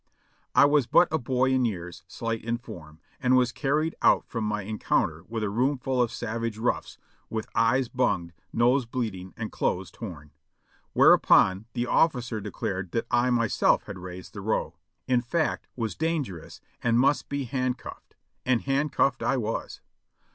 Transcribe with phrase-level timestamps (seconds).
[0.55, 4.45] I was but a boy in years, slight in form, and was carried out from
[4.45, 6.97] my encounter with a roomful of sav age roughs,
[7.29, 10.31] with eyes bunged, nose bleeding and clothes torn;
[10.93, 14.73] whereupon the officer declared that I myself had raised the row,
[15.07, 19.81] in fact was dangerous and must be handcuffed, and handcuffed I was.